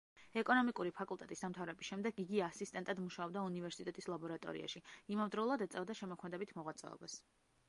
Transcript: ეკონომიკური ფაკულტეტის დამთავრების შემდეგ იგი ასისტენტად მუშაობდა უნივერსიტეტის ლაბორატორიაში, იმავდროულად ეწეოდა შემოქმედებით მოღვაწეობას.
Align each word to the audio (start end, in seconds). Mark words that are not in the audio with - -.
ეკონომიკური 0.41 0.93
ფაკულტეტის 0.99 1.43
დამთავრების 1.45 1.89
შემდეგ 1.91 2.17
იგი 2.23 2.41
ასისტენტად 2.45 3.03
მუშაობდა 3.03 3.45
უნივერსიტეტის 3.51 4.11
ლაბორატორიაში, 4.15 4.85
იმავდროულად 5.19 5.67
ეწეოდა 5.69 5.99
შემოქმედებით 6.03 6.57
მოღვაწეობას. 6.63 7.25